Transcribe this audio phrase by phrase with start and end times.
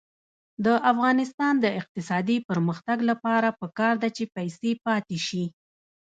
[0.65, 5.43] د افغانستان د اقتصادي پرمختګ لپاره پکار ده چې پیسې پاتې شي.